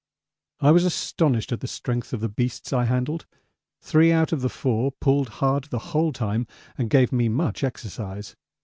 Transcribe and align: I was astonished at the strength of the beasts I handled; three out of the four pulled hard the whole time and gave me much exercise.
I 0.61 0.71
was 0.71 0.83
astonished 0.83 1.51
at 1.51 1.59
the 1.59 1.67
strength 1.67 2.11
of 2.11 2.21
the 2.21 2.27
beasts 2.27 2.73
I 2.73 2.85
handled; 2.85 3.27
three 3.83 4.11
out 4.11 4.31
of 4.33 4.41
the 4.41 4.49
four 4.49 4.91
pulled 4.93 5.29
hard 5.29 5.65
the 5.65 5.93
whole 5.93 6.11
time 6.11 6.47
and 6.75 6.89
gave 6.89 7.11
me 7.11 7.29
much 7.29 7.63
exercise. 7.63 8.35